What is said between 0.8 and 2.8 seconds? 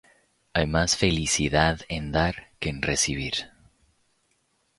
felicidad en dar que